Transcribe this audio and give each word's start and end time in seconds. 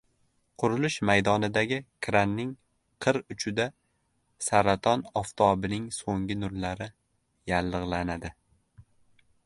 Qurilish 0.61 0.95
maydonidagi 1.09 1.77
kranning 2.07 2.53
qir 3.05 3.19
uchida 3.35 3.67
saraton 4.47 5.05
oftobining 5.23 5.85
so‘nggi 5.99 6.39
nurlari 6.45 6.91
yallig‘lanadi. 7.53 8.35